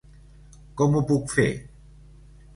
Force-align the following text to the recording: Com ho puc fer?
Com 0.81 0.97
ho 0.97 1.03
puc 1.13 1.29
fer? 1.35 1.47